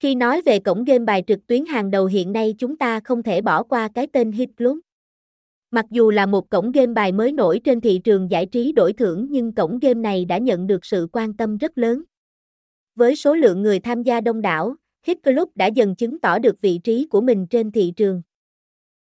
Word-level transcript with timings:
Khi 0.00 0.14
nói 0.14 0.42
về 0.42 0.58
cổng 0.58 0.84
game 0.84 1.04
bài 1.04 1.24
trực 1.26 1.46
tuyến 1.46 1.64
hàng 1.66 1.90
đầu 1.90 2.06
hiện 2.06 2.32
nay 2.32 2.54
chúng 2.58 2.76
ta 2.76 3.00
không 3.00 3.22
thể 3.22 3.40
bỏ 3.40 3.62
qua 3.62 3.88
cái 3.94 4.06
tên 4.06 4.32
Hit 4.32 4.48
Club. 4.56 4.78
Mặc 5.70 5.86
dù 5.90 6.10
là 6.10 6.26
một 6.26 6.50
cổng 6.50 6.72
game 6.72 6.92
bài 6.92 7.12
mới 7.12 7.32
nổi 7.32 7.60
trên 7.64 7.80
thị 7.80 8.00
trường 8.04 8.30
giải 8.30 8.46
trí 8.46 8.72
đổi 8.72 8.92
thưởng 8.92 9.26
nhưng 9.30 9.54
cổng 9.54 9.78
game 9.78 10.00
này 10.00 10.24
đã 10.24 10.38
nhận 10.38 10.66
được 10.66 10.84
sự 10.84 11.08
quan 11.12 11.34
tâm 11.34 11.56
rất 11.56 11.78
lớn. 11.78 12.02
Với 12.94 13.16
số 13.16 13.34
lượng 13.34 13.62
người 13.62 13.80
tham 13.80 14.02
gia 14.02 14.20
đông 14.20 14.40
đảo, 14.40 14.74
Hit 15.06 15.22
Club 15.22 15.48
đã 15.54 15.66
dần 15.66 15.96
chứng 15.96 16.20
tỏ 16.20 16.38
được 16.38 16.60
vị 16.60 16.80
trí 16.84 17.06
của 17.10 17.20
mình 17.20 17.46
trên 17.46 17.70
thị 17.72 17.92
trường. 17.96 18.22